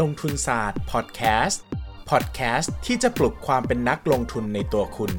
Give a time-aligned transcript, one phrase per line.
[0.00, 1.62] ลงทุนศาสตร์พอดแคสต์
[2.10, 5.12] พอดแคสต์ที่จะปลุกความเป็นนักลงทุนในตัวคุณ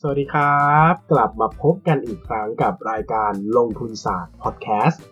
[0.00, 5.02] สวัสดีครับ กลับมาพบกันอีกครั้งกับรายการลงทุนศาสตร์พอดแคสต์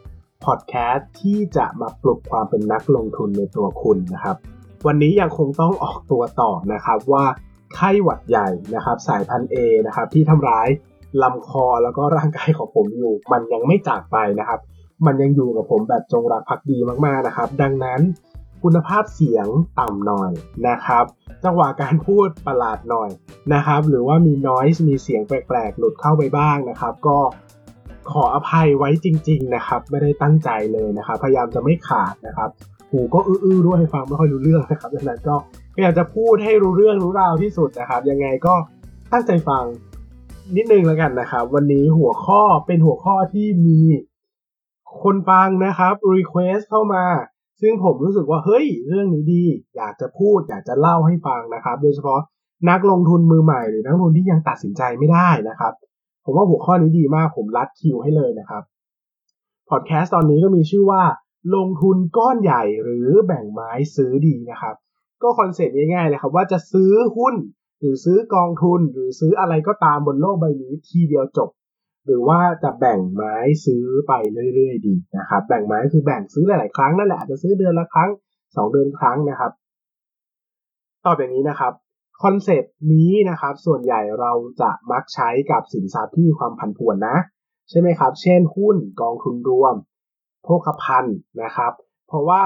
[0.52, 4.36] อดแคสต์ที่จะมาปลุกความเป็นนักลงทุนในตัวคุณนะครับ
[4.86, 7.24] วันนี้ยังคงต้องออกตัวต่อนะครับว่า
[7.74, 10.68] ไข้หวัดใหญ่นะครับ สายพันธุ์ A นะครับที่ทำร้าย
[11.22, 14.60] ลำคอแล้วก็ร่างกายของผมอยู่ มันยังไม่จากไปนะครับ
[15.06, 18.00] มันยังอยู่กับผมแบบจงรักภักดีมากๆนะครับ ดังนั้น
[18.62, 19.46] คุณภาพเสียง
[19.80, 20.32] ต่ำหน่อย
[20.68, 21.04] นะครับ
[21.44, 23.10] จังหวะการพูดประหลาดหน่อย
[23.54, 27.18] นะครับ หรือว่ามีน้อยมีเสียงแปลกๆ หลุดเข้าไปบ้างนะครับ ก็
[28.12, 32.50] ขออภัยไว้จริง ๆ นะครับ ไม่ได้ตั้งใจเลยนะครับ พยายามจะไม่ขาดนะครับ
[32.90, 35.36] หูก็อื้อๆด้วยฟังไม่ค่อยรู้เรื่องนะครับดังนั้นก็
[35.74, 38.54] พยายามจะพูดให้รู้เรื่องรู้ราวที่สุดนะครับ ยังไงก็
[39.12, 39.64] ตั้งใจฟัง
[40.56, 43.80] นิดนึงแล้วกันนะครับ วันนี้หัวข้อเป็นหัวข้อที่มี
[45.02, 47.04] คนฟังนะครับ request เข้ามา
[47.60, 49.44] ซึ่งผมรู้สึกว่าเฮ้ย เรื่องนี้ดี
[49.76, 52.20] อยากจะพูดอยากจะเล่าให้ฟังนะครับ โดยเฉพาะ
[52.70, 55.72] นักลงทุนมือใหม่หรือนักลงทุนที่ยังตัดสินใจไม่ได้นะครับ
[56.30, 58.62] ผมว่าหัวข้อนี้ดีมากผมลัดคิวให้เลยนะครับ
[59.70, 61.02] พอดแคสต์ตอนนี้ก็มีชื่อว่า
[61.54, 64.74] ลงทุนก้อนใหญ่หรือแบ่งไม้ซื้อดีนะครับ
[65.22, 67.34] ก็คอนเซ็ปต์ง่ายๆเลยครับว่าจะซื้อหุ้น
[67.80, 71.50] หรือซื้อกองทุน หรือซื้ออะไรก็ตามบนโลกใบนี้ทีเดียวจบ
[72.06, 74.12] หรือว่าจะแบ่งไม้ซื้อไป
[74.54, 78.10] เรื่อยๆ ดีนะครับ แบ่งไม้คือแบ่งซื้อหลายๆครั้งนั่นแหละอาจจะซื้อเดือนละครั้ง
[78.56, 79.52] สองเดือนครั้งนะครับ
[81.04, 81.72] ตอบอย่างนี้นะครับ
[82.22, 87.16] คอนเซปต์นี้นะครับ ส่วนใหญ่เราจะมักใช้กับสินทรัพย์ที่มีความผันผวนนะ
[87.70, 89.74] ใช่ไหมครับ เช่นหุ้นกองทุนรวม
[90.44, 91.72] โภคภัณฑ์นะครับ
[92.08, 92.44] เพราะว่า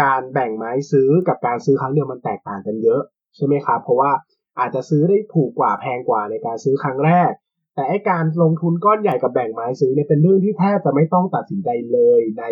[0.00, 3.02] การแบ่งไม้ซื้อกับการซื้อครั้งเดียวมันแตกต่างกันเยอะ
[3.36, 4.10] ใช่ไหมครับ เพราะว่า
[4.58, 7.30] อาจจะซื้อได้ถูกกว่าแพงกว่าในการซื้อครั้งแรก
[7.74, 12.44] แต่ไอการลงทุนก้อนใหญ่กับแบ่งไม้ซื้อเนี่ยเป็นเรื่องที่แทบจะไม่ต้องตัดสินใจเลยใน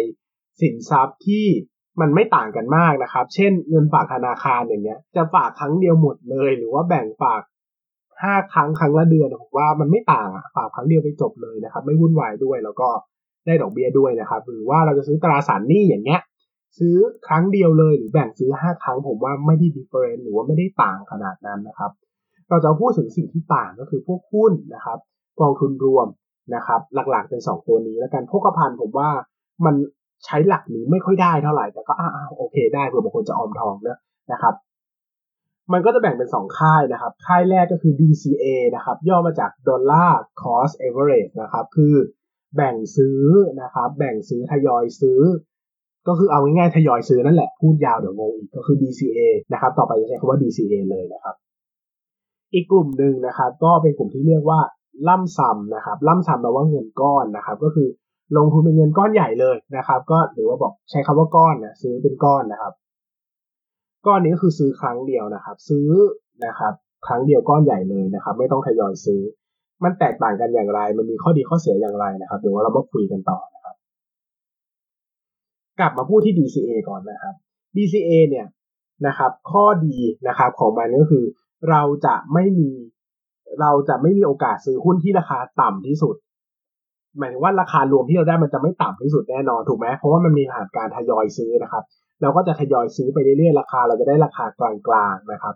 [0.60, 1.46] สินทรัพย์ที่
[2.00, 7.42] มันไม่ต่างกันมากนะครับ เช่นเงินฝากธนาคารอย่างเงี้ย จะฝากครั้งเดียวหมดเลย หรือว่าแบ่งฝาก
[8.22, 12.88] ห้าครั้งครั้งละเดือนผมว่ามันไม่ต่างอะฝากครั้งเดียวไปจบเลยนะครับ ไม่วุ่นวายด้วยแล้วก็
[13.46, 16.20] ได้ดอกเบี้ยด้วยนะครับ หรือว่าเราจะซื้อตราสารหนี้อย่างเงี้ย
[16.78, 16.96] ซื้อ
[17.26, 21.90] ครั้งเดียวเลยหรือแบ่งซื้อห้าครั้ง ผมว่าไม่ได้ดิเฟอเรนซ์หรือว่าไม่ได้ต่างขนาดนั้นนะครับ
[22.48, 24.98] เราจะพูดถึงสิ่งที่ต่างก็คือพวกหุ้นนะครับ
[25.40, 26.06] กองทุนรวม
[26.54, 26.80] นะครับ
[27.10, 29.10] หลักๆเป็น 2 ตัวนี้แล้วกันพกพันผมว่า
[29.64, 29.74] มัน
[30.24, 33.98] ใช้หลักนี้ไม่ค่อยได้เท่าไหร่แต่ก็อ้าวโอเค ได้เผื่อบางคนจะออมทองเนะ
[34.32, 34.54] นะครับ
[35.72, 38.44] มันก็จะแบ่งเป็น 2 ค่ายนะครับ ค่ายแรกก็คือ DCA
[38.74, 41.94] นะครับ ย่อมาจาก Dollar Cost Average นะครับ คือ
[42.56, 43.22] แบ่งซื้อ
[43.62, 45.20] นะครับ แบ่งซื้อทยอยซื้อ
[46.08, 49.20] ก็คือเอาง่ายๆทยอยซื้อนั่นแหละ พูดยาวเดี๋ยวงงอีก ก็คือ DCA
[49.52, 51.34] นะครับ ต่อไปจะใช้คำว่า DCA เลยนะครับ
[52.54, 54.60] อีกกลุ่มหนึ่งนะครับ ก็เป็นกลุ่มที่เรียกว่า
[55.08, 57.88] ล่ำซำนะครับ ล่ำซำแปลว่าเงินก้อนนะครับ ก็คือ
[58.36, 62.72] ลงทุนเป็นเงินก้อนใหญ่เลยนะครับ ก็หรือว่าบอกใช้คำว่าก้อนนะซื้อเป็นก้อนนะครับ
[64.06, 65.88] ก้อนนี้ก็คือซื้อครั้งเดียวนะครับ ซื้อ
[66.46, 66.74] นะครับ
[67.06, 69.20] ครั้งเดียวก้อนใหญ่เลยนะครับ ไม่ต้องทยอยซื้อ
[69.84, 73.74] มันแตกต่างกันอย่างไร มันมีข้อดีข้อเสียอย่างไรนะครับ เดี๋ยวเรามาคุยกันต่อนะครับ
[75.80, 77.34] กลับมาพูดที่ DCA ก่อนนะครับ
[77.76, 78.46] DCA เนี่ย
[79.06, 79.96] นะครับ ข้อดี
[80.28, 81.24] นะครับของมันก็คือ
[81.70, 82.70] เราจะไม่มี
[83.60, 86.16] เราจะไม่มีโอกาสซื้อหุ้นที่ราคาต่ำที่สุด
[87.18, 91.84] หมายถึงว่าราคารวมที่เราได้มันจะไม่ต่ำที่สุดแน่นอนถูกไหมเพราะว่ามันมีผ่านการทยอยซื้อนะครับ
[92.22, 95.54] เราก็จะทยอยซื้อไปเรื่อยๆราคา เราจะได้ราคากลางๆนะครับ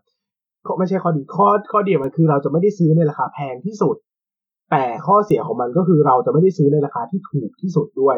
[0.78, 3.96] ไม่ใช่ข้อดีข้อข้อเดียวมันคือเราจะไม่ได้ซื้อในราคาแพงที่สุด
[4.70, 8.16] แต่ข้อเสียของมันก็คือเราจะไม่ได้ซื้อในราคาที่ถูกที่สุดด้วย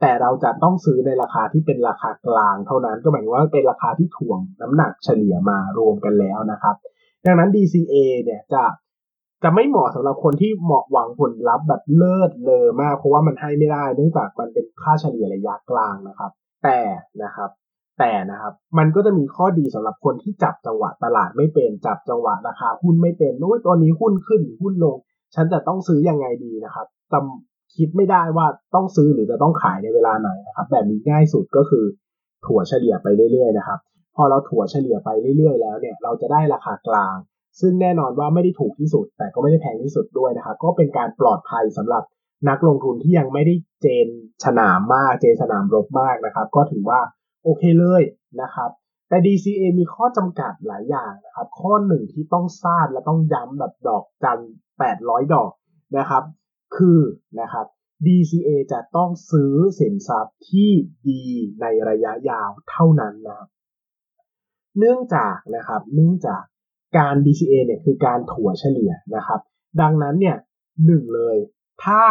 [0.00, 6.74] แต่เราจะต้องซื้อในราคาที่เป็นราคากลาง เท่านั้นก็หมายถึงว่าเป็นราคาที่ถ่วงน้ำหนักเฉลี่ยมารวมกันแล้วนะครับ
[7.24, 8.62] ดังนั้น DCA เนี่ยจะ
[9.42, 16.30] จะไม่เหมาะสำหรับคนที่เหมาะหวังผลลัพธ์แบบเลิศเลอมาก เพราะว่ามันให้ไม่ได้เนื่องจากมันเป็นค่าเฉลี่ยระยะกลางนะครับ
[16.64, 16.78] แต่
[17.22, 17.50] นะครับ
[17.98, 24.96] แต่นะครับ มันก็จะมีข้อดีสำหรับคนที่จับจังหวะตลาดไม่เป็นจับจังหวะราคาหุ้นไม่เป็นนู้ตอนนี้หุ้นขึ้นหุ้นลง
[25.34, 31.84] ฉันจะต้องซื้อยังไงดีนะครับจำคิดไม่ได้ว่าต้องซื้อหรือจะต้องขายในเวลาไหนนะครับ แบบนี้ง่ายสุดก็คือ
[32.46, 33.78] ถั่วเฉลี่ยไปเรื่อยๆนะครับ
[34.16, 37.16] พอเราถั่วเฉลี่ยไปเรื่อยๆแล้วเนี่ย เราจะได้ราคากลาง
[37.60, 42.02] ซึ่งแน่นอนว่าไม่ได้ถูกที่สุด แต่ก็ไม่ได้แพงที่สุดด้วยนะครับก็เป็นการปลอดภัยสำหรับ
[42.48, 44.08] นักลงทุนที่ยังไม่ได้เจน
[44.44, 47.00] สนามมากเจนสนามรบมากนะครับ ก็ถือว่า
[47.44, 48.02] โอเคเลย
[48.42, 48.70] นะครับ
[49.08, 54.38] แต่ DCA มีข้อจำกัดหลายอย่างนะครับ ข้อหนึ่งที่ต้องทราบและต้องย้ำแบบดอกจัน
[54.86, 55.52] 800 ดอก
[55.98, 56.24] นะครับ
[56.76, 57.00] คือ
[57.40, 57.66] นะครับ
[58.06, 60.70] DCA จะต้องซื้อสินทรัพย์ที่
[61.08, 61.24] ดี
[61.60, 63.46] ในระยะยาวเท่านั้นนะ
[64.78, 66.42] เนื่องจากนะครับ เนื่องจาก
[66.96, 69.40] การ DCA เนี่ยคือการถัวเฉลี่ยนะครับ
[69.80, 70.36] ดังนั้นเนี่ย
[70.86, 71.36] หนึ่งเลย
[71.84, 72.02] ถ้า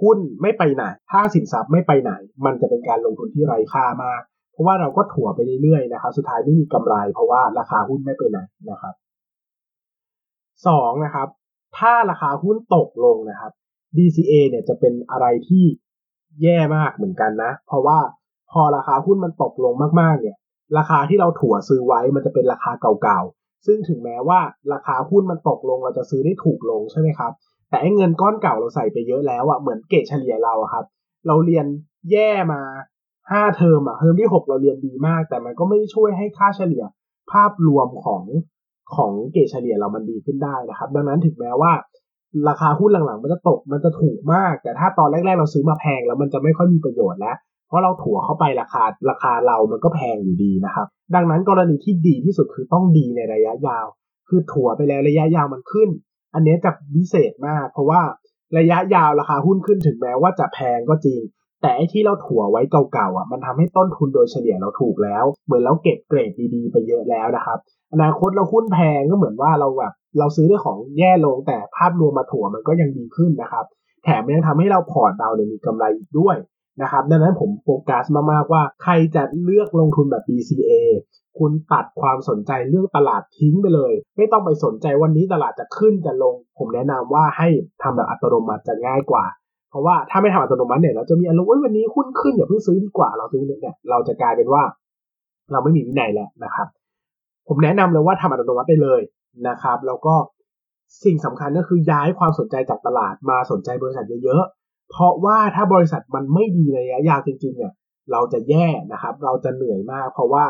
[0.00, 2.12] หุ้นไม่ไปไหน ถ้าสินทรัพย์ไม่ไปไหน
[2.44, 4.22] มันจะเป็นการลงทุนที่ไร้ค่ามาก
[4.52, 8.38] เพราะว่าเราก็ถัวไปเรื่อยๆนะครับ สุดท้ายไม่มีกำไร เพราะว่าราคาหุ้นไม่ไปไหน
[8.70, 8.94] นะครับ
[10.66, 11.28] สองนะครับ
[11.78, 13.52] ถ้าราคาหุ้นตกลงนะครับ
[13.96, 15.64] DCA เนี่ยจะเป็นอะไรที่
[16.42, 17.98] แย่มากเหมือนกันนะ เพราะว่า
[18.50, 20.36] พอราคาหุ้นมันตกลงมากๆ เนี่ย
[20.78, 22.72] ราคาที่เราถัวซื้อไว้มันจะเป็นราคา
[23.02, 24.40] เก่าๆ ซึ่งถึงแม้ว่า
[24.72, 27.32] ราคาหุ้นมันตกลงเราจะซื้อได้ถูกลงใช่ไหมครับ
[27.68, 30.84] แต่ไอ้เงินก้อนเก่าเราใส่ไปเยอะแล้วอะเหมือนเกรดเฉลี่ยเราครับ
[31.26, 31.66] เราเรียน
[32.10, 32.60] แย่มา
[33.30, 36.84] ห้าเทอมอะเทอมที่หกเราเรียนดีมาก แต่มันก็ไม่ช่วยให้ค่าเฉลี่ย
[37.32, 38.22] ภาพรวมของ
[38.94, 41.72] ของเกรดเฉลี่ยเรามันดีขึ้นได้นะครับ ดังนั้นถึงแม้ว่า
[42.48, 47.36] ราคาหุ้นหลังๆ มันจะตกมันจะถูกมาก แต่ถ้าตอนแรกๆเราซื้อมาแพงแล้วมันจะไม่ค่อยมีประโยชน์แล้ว
[47.68, 53.86] เพราะเราถัวเข้าไปราคาราคาเรามันก็แพงอยู่ดีนะครับ ดังนั้นกรณีที่ดีที่สุดคือต้องดีในระยะยาว
[54.28, 55.88] คือถัวไปแล้วระยะยาวมันขึ้น
[56.34, 58.00] อันนี้จะพิเศษมาก เพราะว่า
[58.58, 61.20] ระยะยาวราคาหุ้นขึ้นถึงแม้ว่าจะแพงก็จริง
[61.62, 67.58] แต่ไอ้ที่เราถัวไว้เก่าๆอะมันทำให้ต้นทุนโดยเฉลี่ยเราถูกแล้ว เหมือนเราเก็บเกรดดีๆ ไปเยอะแล้วนะครับ
[67.92, 73.64] อนาคตเราหุ้นแพงก็เหมือนว่าเราแบบเราซื้อได้ของแย่ลงแต่ภาพรวมมาถัวมันก็ยังดีขึ้นนะครับ
[74.04, 76.36] แถมยังทำให้เราพอร์ตเราเนี่ยมีกำไรอีกด้วย
[76.82, 80.72] นะครับดังนั้นผมโฟกัสมากๆว่าใครจะเลือกลงทุนแบบ DCA
[81.38, 87.48] คุณตัดความสนใจเรื่องตลาดทิ้งไปเลย ไม่ต้องไปสนใจวันนี้ตลาดจะขึ้นจะลง ผมแนะนำว่าให้
[87.82, 89.24] ทำแบบอัตโนมัติจะง่ายกว่า
[89.70, 94.62] เพราะว่าถ้าไม่ทำอัตโนมัติเนี่ยเราจะมีอารมณ์วันนี้หุ้นขึ้นอย่าเพิ่งซื้อดีกว่าเราซื้อเนี่ยเราจะกลายเป็นว่า
[95.52, 96.66] เราไม่มีวินัยแล้วนะครับ
[97.48, 99.00] ผมแนะนำเลยว่าทำอัตโนมัติไปเลย
[99.48, 100.14] นะครับ แล้วก็
[101.04, 104.44] สิ่งสำคัญก็คือย้ายความสนใจจากตลาดมาสนใจบริษัทเยอะ
[104.90, 107.72] เพราะว่าถ้าบริษัทมันไม่ดีในระยะยาวจริงๆเนี่ย
[108.12, 110.44] เราจะแย่นะครับ เราจะเหนื่อยมาก เพราะว่า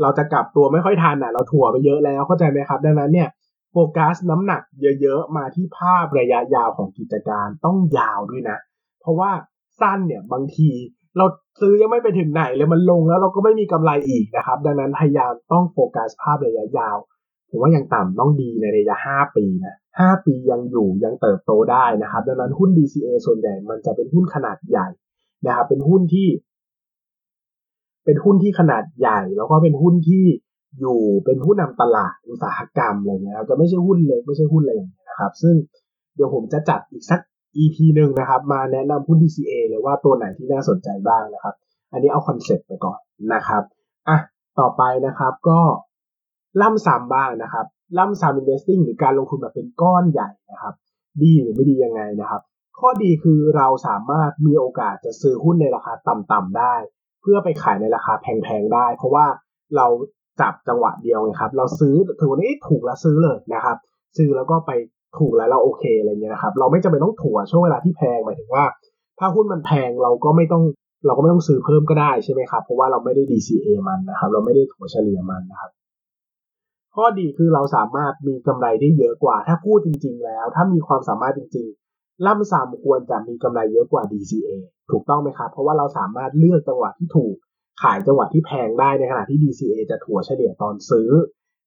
[0.00, 3.28] เราจะกลับตัวไม่ค่อยทันอะ เราถั่วไปเยอะแล้วเข้าใจไหมครับ ดังนั้นเนี่ย
[3.72, 4.62] โฟกัสน้ำหนัก
[5.00, 8.58] เยอะๆ มาที่ภาพระยะยาวของกิจการต้องยาวด้วยนะ
[9.00, 9.30] เพราะว่า
[9.80, 10.70] สั้นเนี่ยบางที
[11.16, 11.26] เรา
[11.60, 16.96] ซื้อยังไม่ไปถึงไหนเลยมันลงแล้วเราก็ไม่มีกำไรอีกนะครับ ดังนั้นพยายามต้องโฟกัสภาพระยะยาว
[17.50, 24.88] ผมว่ายังต่ำต้องดีในระยะ 5 ปีนะ 5 ปียังอยู่ยังเติบโตได้นะครับ ดังนั้นหุ้น DCA ส่วนใหญ่มันจะเป็นหุ้นขนาดใหญ่
[25.46, 26.28] นะครับ เป็นหุ้นที่
[28.04, 30.24] เป็นหุ้นที่ขนาดใหญ่ แล้วก็เป็นหุ้นที่
[30.80, 35.54] อยู่เป็นหุ้นนำตลาดอุตสาหกรรมอะไรเงี้ยจะไม่ใช่หุ้นเล็กไม่ใช่หุ้นอะไรอย่างเงี้ยนะครับ ซึ่ง
[36.14, 37.20] เดี๋ยวผมจะจัดอีกสัก
[37.58, 41.54] EP หนึ่งนะครับ มาแนะนำหุ้น DCA เลยว่าตัวไหนที่น่าสนใจบ้างนะครับ
[41.92, 42.98] อันนี้เอาคอนเซ็ปต์ไปก่อน
[43.34, 43.62] นะครับ
[44.08, 44.18] อะ
[44.60, 45.60] ต่อไปนะครับก็
[46.62, 47.66] lump sum บ้างนะครับ
[47.98, 50.74] lump sum investing หรือการลงทุนแบบเป็นก้อนใหญ่นะครับ
[51.22, 52.42] ดีหรือไม่ดียังไงนะครับ
[52.78, 56.74] ข้อดีคือเราสามารถมีโอกาสจะซื้อหุ้นในราคาต่ำๆได้
[57.22, 59.26] เพื่อไปขายในราคาแพงๆได้ เพราะว่า
[59.76, 59.86] เรา
[60.40, 63.76] จับจังหวะเดียวไงครับเราซื้อถือว่านี้ถูกแล้วซื้อเลยนะครับ
[64.16, 64.70] ซื้อแล้วก็ไป
[65.18, 68.64] ถูกแล้วเราโอเคอะไรเงี้ยนะครับ เราไม่จำเป็นต้องถัวช่วงเวลาที่แพงหมายถึงว่า
[69.18, 70.62] ถ้าหุ้นมันแพงเราก็ไม่ต้อง
[71.06, 75.70] เราก็ไม่ต้องซื้อเพิ่มก็ได้ใช่ไหมครับ เพราะว่าเราไม่ได้ DCA มันนะครับ เราไม่ได้ถัวเฉลี่ยมันนะครับ
[76.96, 84.48] ข้อดีคือเราสามารถมีกำไรได้เยอะกว่า ถ้าพูดจริง ๆ แล้ว ถ้ามีความสามารถจริง ๆ ล่ำสามควรจะมีกำไรเยอะกว่า DCA
[84.90, 87.34] ถูกต้องไหมครับ เพราะว่าเราสามารถเลือกจังหวะที่ถูก
[87.82, 91.10] ขายจังหวะที่แพงได้ในขณะที่ DCA จะถัวเฉลี่ยตอนซื้อ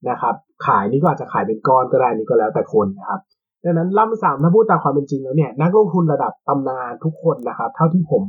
[0.10, 3.22] นะครับขายนี่ก็อาจจะขายเป็นก้อนก็ได้นี่ก็แล้วแต่คนนะครับ
[3.64, 8.24] ดังนั้นล่ำสามถ้าพูดตามความเป็นจริงแล้วเนี่ยนักลงทุนระดับตำนานทุกคนนะครับ เท่าที่ผม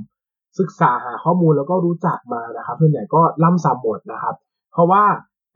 [0.59, 4.35] ศึกษาหาข้อมูลแล้วก็รู้จักมานะครับส่วนใหญ่ก็ล่ำสามหมดนะครับ
[4.73, 5.03] เพราะว่า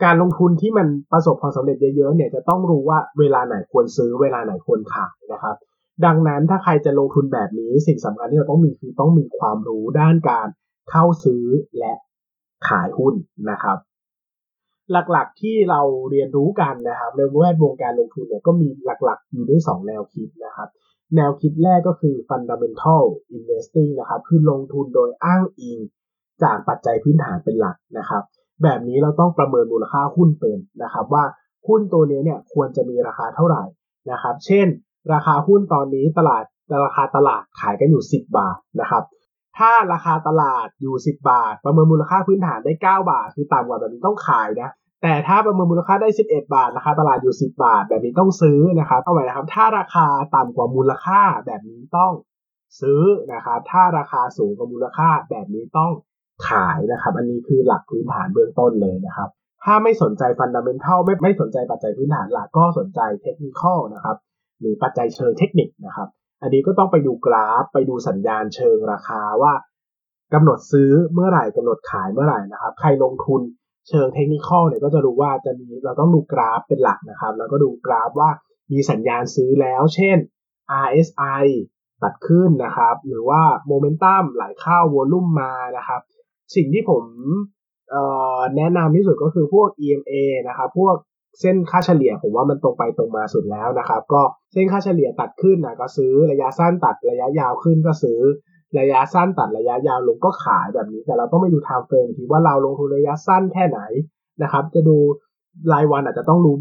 [0.04, 5.56] การลงทุนที่มันประสบความสำเร็จเยอะๆเนี่ยจะต้องรู้ว่าเวลาไหนควรซื้อเวลาไหนควรขายนะครับ
[6.04, 10.48] ดังนั้นถ้าใครจะลงทุนแบบนี้สิ่งสำคัญที่เราต้องมีคือต้องมีความรู้ด้านการ
[10.90, 11.44] เข้าซื้อ
[11.78, 11.94] และ
[12.68, 13.14] ขายหุ้น
[13.50, 13.78] นะครับ
[14.92, 20.68] หลักๆที่เราเรียนรู้กันนะครับในแวดวงการลงทุนเนี่ยก็มีหลักๆ อยู่ด้วย 2 แนวคิดนะครับ
[21.16, 23.02] แนวคิดแรกก็คือ fundamental
[23.36, 25.78] investing นะครับ คือลงทุนโดยอ้างอิง
[26.42, 28.22] จากปัจจัยพื้นฐานเป็นหลักนะครับ
[28.62, 31.24] แบบนี้เราต้องประเมินมูลค่าหุ้นเป็นนะครับ ว่า
[31.66, 33.62] หุ้นตัวนี้เนี่ยควรจะมีราคาเท่าไหร่
[34.10, 34.66] นะครับ เช่น
[35.12, 36.44] ราคาหุ้นตอนนี้ตลาด
[36.84, 39.04] ราคาตลาดขายกันอยู่ 10 บาทนะครับ
[39.58, 44.70] ถ้าราคาตลาดอยู่ 10 บาท ประเมินมูลค่าพื้นฐานได้ 9 บาท คือต่ำกว่าแบบนี้ต้องขายนะ
[45.02, 52.12] แต่ถ้าประเมินมูลค่าได้ 11 บาท ราคาตลาดอยู่ 10 บาท แบบนี้ต้องซื้อนะครับเอาไว้นะครับ ถ้าราคาต่ำกว่ามูลค่าแบบนี้ต้อง
[52.80, 55.92] ซื้อนะครับ ถ้าราคาสูงกว่ามูลค่าแบบนี้ต้อง
[56.48, 59.28] ขายนะครับ อันนี้คือหลักพื้นฐานเบื้องต้นเลยนะครับ
[59.64, 63.62] ถ้าไม่สนใจฟันดัมเบลทัลไม่ไม่สนใจปัจจัยพื้นฐานหลักก็สนใจเทคนิค
[63.94, 64.16] นะครับ
[64.60, 66.08] หรือปัจจัยเชิงเทคนิคนะครับ
[66.42, 69.52] อันนี้ก็ต้องไปดูกราฟ ไปดูสัญญาณเชิงราคาว่า
[70.34, 73.42] กำหนดซื้อเมื่อไหร่กำหนดขายเมื่อไหร่นะครับ ใครลงทุน
[73.88, 78.30] เชิงเทคนิคเนี่ยก็จะรู้ว่าจะมีเราต้องดูกราฟเป็นหลักนะครับ แล้วก็ดูกราฟว่า
[78.72, 80.18] มีสัญญาณซื้อแล้ว เช่น
[80.84, 81.44] RSI
[82.02, 86.00] ตัดขึ้นนะครับ หรือว่าโมเมนตัมไหลเข้า วอลุ่มมานะครับ
[86.56, 87.04] สิ่งที่ผม
[88.56, 90.12] แนะนำที่สุดก็คือพวก EMA
[90.48, 90.96] นะครับพวก
[91.40, 98.20] เส้นค่าเฉลี่ยผมว่ามันตรงไปตรงมาสุดแล้วนะครับ ก็เส้นค่าเฉลี่ยตัดขึ้นนะก็ซื้อระยะสั้นตัดระยะยาวขึ้นก็ซื้อ
[98.78, 103.80] ระยะสั้นตัดระยะยาวลงก็ขายแบบนี้ แต่เราต้องไปดู timeframe ทีว่าเราลงทุนระยะสั้นแค่ไหน
[104.42, 104.96] นะครับ จะดู
[105.72, 106.56] รายวันอาจจะต้องดู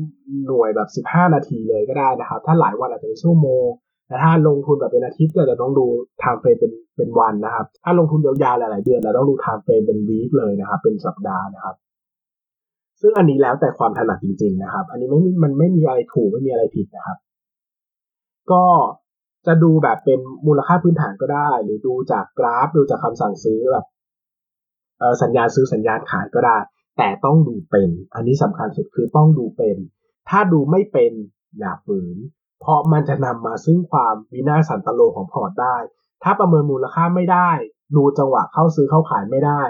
[0.47, 3.65] หน่วยแบบ 15 นาทีเลยก็ได้นะครับ ถ้าหลายวันอาจจะเป็นชั่วโมง
[4.07, 5.85] แต่ถ้าลงทุนแบบเป็นอาทิตย์ก็จะต้องดู
[6.19, 11.75] timeframe เป็นเป็นวันนะครับ ถ้าลงทุนยาวๆหลายๆเดือนเราต้องดู timeframe เป็น week เลยนะครับ เป็นสัปดาห์นะครับ
[13.01, 17.17] ซึ่งอันนี้แล้วแต่ความถนัดจริง ๆ นะครับ อันนี้ไม่มันไม่มีอะไรถูกไม่มีอะไรผิดนะครับ
[18.51, 18.65] ก็
[19.47, 23.85] จะดูแบบเป็นมูลค่าพื้นฐานก็ได้ หรือดูจากกราฟ ดูจากคำสั่งซื้อแบบ
[25.21, 26.57] สัญญาซื้อสัญญาขายก็ได้
[26.97, 29.77] แต่ต้องดูเป็น อันนี้สำคัญสุดคือต้องดูเป็น
[30.29, 31.11] ถ้าดูไม่เป็น
[31.59, 32.17] อย่าฝืน
[32.61, 35.77] เพราะมันจะนำมาซึ่งความวินาศสันตโลของพอร์ตได้
[36.23, 37.49] ถ้าประเมินมูลค่าไม่ได้
[37.95, 39.61] ดูจังหวะเข้าซื้อเข้าขายไม่ได้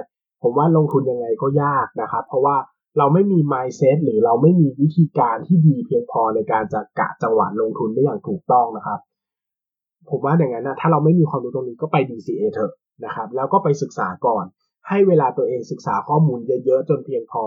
[0.42, 2.58] ผมว่าลงทุนยังไงก็ยากนะครับ เพราะว่า
[2.98, 9.00] เราไม่มี mindset หรือเราไม่มีวิธีการที่ดีเพียงพอในการจะกะจังหวะลงทุนได้อย่างถูกต้องนะครับ
[10.10, 12.72] ผมว่าอย่างนั้นนะถ้าเราไม่มีความรู้ตรงนี้ก็ไป DCA เถอะ
[13.06, 14.46] นะครับ แล้วก็ไปศึกษาก่อน
[14.88, 17.44] ให้เวลาตัวเองศึกษาข้อมูลเยอะๆจนเพียงพอ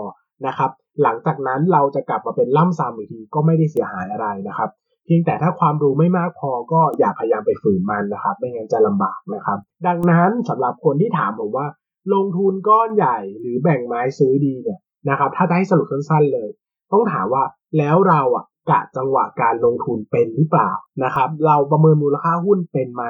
[0.47, 0.71] นะครับ
[1.03, 4.69] หลังจากนั้นเราจะกลับมาเป็นล่ำซามอีกทีก็ไม่ได้เสียหายอะไรนะครับ
[5.05, 11.67] เพียงแต่ถ้าความรู้ไม่มากพอก็อย่าพยายามไปฝืนมันนะครับ ไม่งั้นจะลำบากนะครับ ดังนั้นสำหรับคนที่ถามผมว่า
[12.13, 14.79] ลงทุนก้อนใหญ่หรือแบ่งไม้ซื้อดีเนี่ย
[15.09, 16.49] นะครับ ถ้าจะให้สรุปสั้นๆเลย
[16.91, 17.43] ต้องถามว่า
[17.77, 20.71] แล้วเราอะกะจังหวะการลงทุนเป็นหรือเปล่า
[21.03, 23.03] นะครับ เราประเมินมูลค่าหุ้นเป็นไหม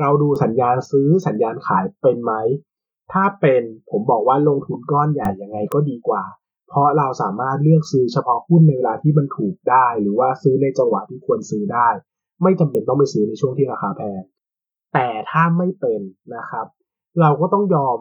[0.00, 2.32] เราดูสัญญาณซื้อสัญญาณขายเป็นไหม
[3.12, 6.22] ถ้าเป็นผมบอกว่าลงทุนก้อนใหญ่ยังไงก็ดีกว่า
[6.68, 11.88] เพราะเราสามารถเลือกซื้อเฉพาะหุ้นในเวลาที่มันถูกได้ หรือว่าซื้อในจังหวะที่ควรซื้อได้
[12.42, 14.22] ไม่จำเป็นต้องไปซื้อในช่วงที่ราคาแพง
[14.94, 16.00] แต่ถ้าไม่เป็น
[16.36, 16.66] นะครับ
[17.20, 17.98] เราก็ต้องยอม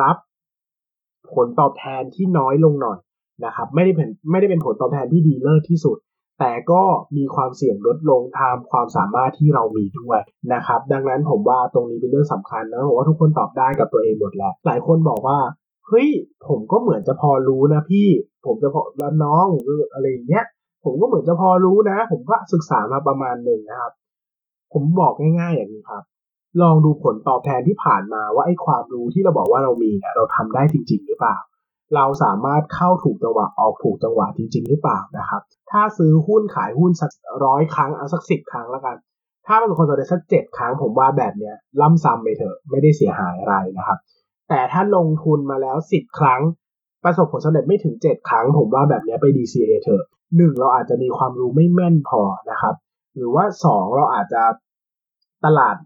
[0.00, 0.16] รับ
[1.34, 2.98] ผลตอบแทนที่น้อยลงหน่อย
[3.44, 5.98] นะครับ ไม่ได้เป็นไม่ได้เป็นผลตอบแทนที่ดีเลิศที่สุด
[6.40, 6.82] แต่ก็
[7.16, 10.20] มีความเสี่ยงลดลงตามความสามารถที่เรามีด้วย
[10.54, 15.38] นะครับ ดังนั้นผมว่าตรงนี้เป็นเรื่องสำคัญนะผมว่าทุกคนตอบได้กับตัวเองหมดแล้วหลายคนบอกว่า
[15.88, 16.08] เฮ้ย
[16.46, 18.08] ผมก็เหมือนจะพอรู้นะพี่
[18.46, 20.44] ผมจะพอแล้วน้องหรืออะไรอย่างเงี้ย
[20.84, 23.92] ผมก็เหมือนจะพอรู้นะ ผมก็ศึกษามาประมาณหนึ่งนะครับ
[24.72, 26.02] ผมบอกง่ายๆอย่างนี้ครับ
[26.62, 31.36] ลองดูผลตอบแทนที่ผ่านมาว่าไอ้ความรู้ที่เราบอกว่าเรามีเนี่ยเราทำได้จริง ๆ หรือเปล่า
[31.96, 37.10] เราสามารถเข้าถูกจังหวะออกถูกจังหวะจริง ๆ หรือเปล่านะครับ ถ้าซื้อหุ้นขายหุ้นสัก
[37.44, 38.96] ร้อยครั้งเอาสักสิบครั้งแล้วกัน
[39.46, 43.98] ถ้าประสบความสำเร็จสักเจ็ดครั้งผมว่าแบบเนี้ยล่ำซ้ำไปเถอะไม่ได้เสียหายอะไรนะครับ
[44.48, 46.42] แต่ถ้าลงทุนมาแล้วสิบครั้ง
[47.04, 50.04] ประสบผลสำเร็จไม่ถึงเจ็ดครั้ง ผมว่าแบบนี้ไป DCA เถอะ
[50.36, 52.20] หนึ่งเราอาจจะมีความรู้ไม่แม่นพอ
[52.50, 52.74] นะครับ
[53.16, 54.42] หรือว่าสองเราอาจจะ
[55.44, 55.76] ตลาด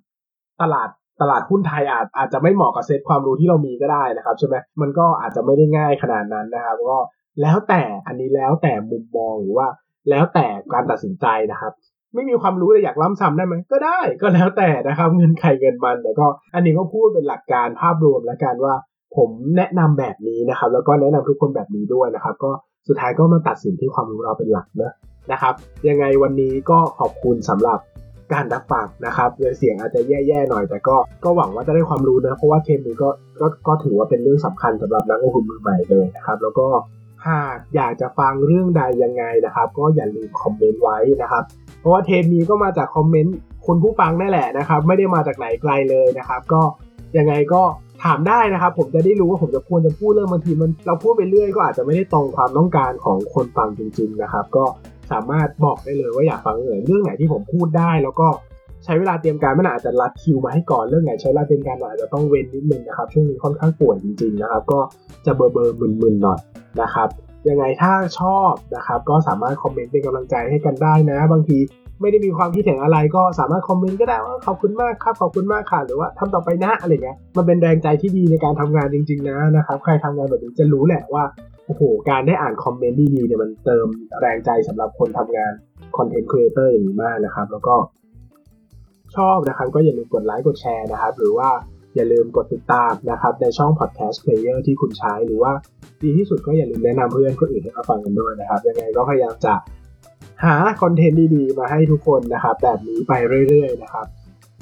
[0.62, 0.88] ตลาด
[1.20, 6.98] ตลาดหุ้นไทยอาจอาจจะไม่เหมาะกับเซตความรู้ที่เรามีก็ได้นะครับใช่ไหมมันก็อาจจะไม่ได้ง่ายขนาดนั้นนะครับ ก็
[7.42, 9.68] แล้วแต่อันนี้แล้วแต่มุมมองหรือว่า
[10.10, 11.72] แล้วแต่การตัดสินใจนะครับ
[12.14, 18.74] ไม่มีความรู้แต่อยากล้ำซ้ำได้ไหมก็ได้ก็แล้วแต่นะครับเงินใครเงินมันแต่ก็ อันนี้ก็พูดเป็นหลักการภาพรวมแล้วกันว่า
[19.16, 22.50] ผมแนะนำแบบนี้นะครับ แล้วก็แนะนำทุกคนแบบนี้ด้วยนะครับ ก็
[22.88, 24.92] สุดท้ายก็มาตัดสินที่ความรู้เราเป็นหลักนะ
[25.32, 25.54] นะครับ
[25.88, 27.78] ยังไงวันนี้ก็ขอบคุณสำหรับ
[28.32, 33.08] การรับฟังนะครับเสียงอาจจะแย่ๆหน่อย แต่ก็ก็หวังว่าจะได้ความรู้นะ เพราะว่าเทมนี้ก็
[33.40, 36.66] ก็ก็ถือว่าเป็นเรื่องสำคัญสำหรับนักลงทุนมือใหม่เลยนะครับ แล้วก็
[37.26, 41.44] หากอยากจะฟังเรื่องใดยังไงนะครับ ก็อย่าลืมคอมเมนต์ไว้นะครับ
[41.78, 46.62] เพราะว่าเทมนี้ก็มาจากคอมเมนต์คนผู้ฟังนั่นแหละนะครับ ไม่ได้มาจากไหนไกลเลยนะครับ ก็
[47.18, 47.62] ยังไงก็
[48.04, 54.64] ถามได้นะครับ ผมจะได้รู้ว่าผมจะควรจะพูดเรื่องบางทีมันเราพูดไปเรื่อยก็อาจจะไม่ได้ตรงความต้องการของคนฟังจริง ๆนะครับ ก็
[55.10, 58.28] สามารถบอกได้เลยว่าอยากฟังเรื่องไหนเรื่องไหนที่ผมพูดได้ แล้วก็
[58.84, 64.80] ใช้เวลาเตรียมการมันอาจจะรัดคิวมาให้ก่อนเรื่องไหนใช้เวลาเตรียมการอาจจะต้องเว้นนิดนึงนะครับช่วงนี้ค่อนข้างป่วยจริงๆนะครับ ก็
[65.26, 66.40] จะเบอร์เบอร์มึนๆหน่อย
[66.82, 67.08] นะครับ
[67.48, 71.58] ยังไงถ้าชอบนะครับก็สามารถคอมเมนต์เป็นกำลังใจให้กันได้นะ บางที
[72.00, 81.24] ไม่ได้มีความคิดเห็นอะไรก็สามารถคอมเมนต์ก็ได้ว่าขอบคุณมากครับขอบคุณมากค่ะหรือว่าทำต่อไปนะอะไรเงี้ยมันเป็นแรงใจที่ดีในการทำงานจริง ๆ นะนะครับใครทำงานแบบนี้จะรู้แหละว่า
[81.66, 83.86] โอ้โหการได้อ่านคอมเมนต์ดีๆเนี่ยมันเติม
[84.20, 85.52] แรงใจสำหรับคนทำงาน
[85.96, 87.74] คอนเทนต์ครีเอเตอร์อย่างนี้มากนะครับ แล้วก็
[89.16, 91.48] ชอบนะครับก็อย่าลืมกดไลค์กดแชร์นะครับ หรือว่า
[91.98, 95.52] อย่าลืมกดติดตามนะครับในช่อง podcast player ที่คุณใช้หรือว่า
[96.02, 99.54] ดีที่สุดก็อย่าลืมแนะนำเพื่อนคนอื่นให้มาฟังกันด้วยนะครับยังไงก็พยายามจะ
[100.44, 103.12] หาคอนเทนต์ดีๆ มาให้ทุกคนนะครับ แบบนี้ไป
[103.48, 104.06] เรื่อยๆนะครับ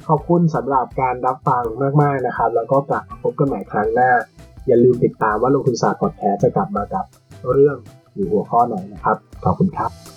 [0.07, 1.63] ขอบคุณสำหรับการรับฟัง
[2.01, 4.11] มากๆนะครับ แล้วก็กลับมาพบกันใหม่ครั้งหน้า
[4.67, 7.05] อย่าลืมติดตามว่าลงทุนศาสตร์พอดแคสต์จะกลับมากับ
[7.53, 7.77] เรื่อง
[8.13, 10.16] หรือหัวข้อไหนนะครับ ขอบคุณครับ